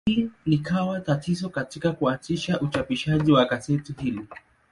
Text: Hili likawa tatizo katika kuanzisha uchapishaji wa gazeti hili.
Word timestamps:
Hili 0.07 0.31
likawa 0.45 1.01
tatizo 1.01 1.49
katika 1.49 1.91
kuanzisha 1.91 2.59
uchapishaji 2.61 3.31
wa 3.31 3.45
gazeti 3.45 3.93
hili. 3.99 4.27